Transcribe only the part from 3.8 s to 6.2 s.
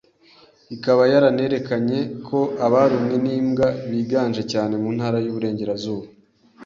biganje cyane mu Ntara y’Iburengerazuba